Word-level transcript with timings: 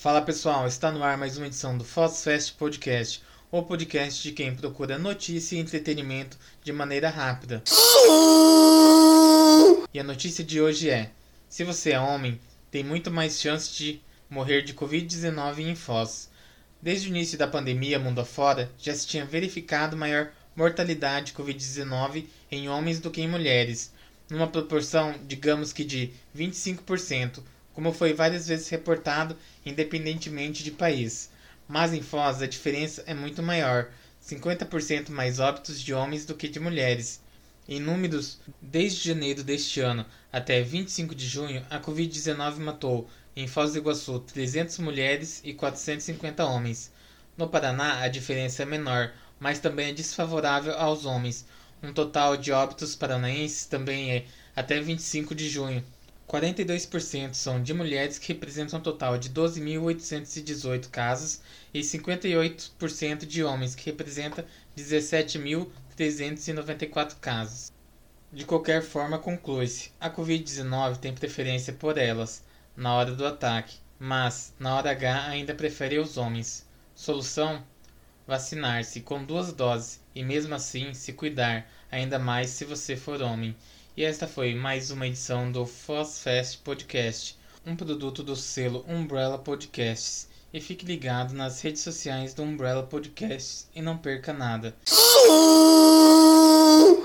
Fala 0.00 0.22
pessoal, 0.22 0.64
está 0.68 0.92
no 0.92 1.02
ar 1.02 1.18
mais 1.18 1.36
uma 1.36 1.48
edição 1.48 1.76
do 1.76 1.82
Fast 1.82 2.52
Podcast, 2.56 3.20
o 3.50 3.60
podcast 3.64 4.22
de 4.22 4.30
quem 4.30 4.54
procura 4.54 4.96
notícia 4.96 5.56
e 5.56 5.58
entretenimento 5.58 6.38
de 6.62 6.72
maneira 6.72 7.10
rápida. 7.10 7.64
E 9.92 9.98
a 9.98 10.04
notícia 10.04 10.44
de 10.44 10.60
hoje 10.60 10.88
é: 10.88 11.10
se 11.48 11.64
você 11.64 11.90
é 11.90 12.00
homem, 12.00 12.40
tem 12.70 12.84
muito 12.84 13.10
mais 13.10 13.40
chance 13.40 13.74
de 13.74 14.00
morrer 14.30 14.62
de 14.62 14.72
Covid-19 14.72 15.66
em 15.66 15.74
Foz. 15.74 16.30
Desde 16.80 17.08
o 17.08 17.10
início 17.10 17.36
da 17.36 17.48
pandemia 17.48 17.98
mundo 17.98 18.20
afora, 18.20 18.70
já 18.78 18.94
se 18.94 19.04
tinha 19.04 19.24
verificado 19.24 19.96
maior 19.96 20.30
mortalidade 20.54 21.32
de 21.32 21.32
Covid-19 21.32 22.26
em 22.52 22.68
homens 22.68 23.00
do 23.00 23.10
que 23.10 23.20
em 23.20 23.26
mulheres, 23.26 23.92
numa 24.30 24.46
proporção, 24.46 25.16
digamos 25.26 25.72
que 25.72 25.82
de 25.82 26.12
25%, 26.36 27.40
como 27.78 27.92
foi 27.92 28.12
várias 28.12 28.48
vezes 28.48 28.68
reportado, 28.70 29.36
independentemente 29.64 30.64
de 30.64 30.72
país. 30.72 31.30
Mas 31.68 31.92
em 31.92 32.02
Foz 32.02 32.42
a 32.42 32.46
diferença 32.48 33.04
é 33.06 33.14
muito 33.14 33.40
maior, 33.40 33.92
50% 34.20 35.10
mais 35.10 35.38
óbitos 35.38 35.80
de 35.80 35.94
homens 35.94 36.26
do 36.26 36.34
que 36.34 36.48
de 36.48 36.58
mulheres. 36.58 37.20
Em 37.68 37.78
números, 37.78 38.40
desde 38.60 39.06
janeiro 39.06 39.44
deste 39.44 39.78
ano 39.78 40.04
até 40.32 40.60
25 40.60 41.14
de 41.14 41.24
junho, 41.28 41.64
a 41.70 41.78
Covid-19 41.78 42.56
matou 42.56 43.08
em 43.36 43.46
Foz 43.46 43.74
do 43.74 43.78
Iguaçu 43.78 44.18
300 44.18 44.78
mulheres 44.78 45.40
e 45.44 45.54
450 45.54 46.44
homens. 46.44 46.90
No 47.36 47.48
Paraná, 47.48 48.00
a 48.00 48.08
diferença 48.08 48.64
é 48.64 48.66
menor, 48.66 49.12
mas 49.38 49.60
também 49.60 49.90
é 49.90 49.92
desfavorável 49.92 50.74
aos 50.76 51.04
homens. 51.04 51.46
Um 51.80 51.92
total 51.92 52.36
de 52.36 52.50
óbitos 52.50 52.96
paranaenses 52.96 53.66
também 53.66 54.10
é 54.10 54.26
até 54.56 54.80
25 54.80 55.32
de 55.32 55.48
junho. 55.48 55.84
42% 56.28 57.32
são 57.32 57.62
de 57.62 57.72
mulheres 57.72 58.18
que 58.18 58.34
representam 58.34 58.78
um 58.78 58.82
total 58.82 59.16
de 59.16 59.30
12.818 59.30 60.90
casos 60.90 61.40
e 61.72 61.80
58% 61.80 63.24
de 63.24 63.42
homens 63.42 63.74
que 63.74 63.86
representa 63.86 64.44
17.394 64.76 67.16
casos. 67.18 67.72
De 68.30 68.44
qualquer 68.44 68.82
forma, 68.82 69.18
conclui-se: 69.18 69.90
a 69.98 70.10
Covid-19 70.10 70.98
tem 70.98 71.14
preferência 71.14 71.72
por 71.72 71.96
elas 71.96 72.44
na 72.76 72.92
hora 72.92 73.12
do 73.12 73.26
ataque, 73.26 73.78
mas 73.98 74.52
na 74.58 74.76
hora 74.76 74.90
H 74.90 75.28
ainda 75.28 75.54
prefere 75.54 75.98
os 75.98 76.18
homens. 76.18 76.68
Solução: 76.94 77.64
vacinar-se 78.26 79.00
com 79.00 79.24
duas 79.24 79.50
doses 79.50 80.04
e 80.14 80.22
mesmo 80.22 80.54
assim 80.54 80.92
se 80.92 81.14
cuidar, 81.14 81.66
ainda 81.90 82.18
mais 82.18 82.50
se 82.50 82.66
você 82.66 82.96
for 82.96 83.22
homem. 83.22 83.56
E 83.98 84.04
esta 84.04 84.28
foi 84.28 84.54
mais 84.54 84.92
uma 84.92 85.08
edição 85.08 85.50
do 85.50 85.66
Fast 85.66 86.58
Podcast, 86.62 87.36
um 87.66 87.74
produto 87.74 88.22
do 88.22 88.36
selo 88.36 88.84
Umbrella 88.86 89.36
Podcasts. 89.36 90.28
E 90.54 90.60
fique 90.60 90.86
ligado 90.86 91.34
nas 91.34 91.60
redes 91.60 91.82
sociais 91.82 92.32
do 92.32 92.44
Umbrella 92.44 92.84
Podcasts 92.84 93.66
e 93.74 93.82
não 93.82 93.98
perca 93.98 94.32
nada. 94.32 94.72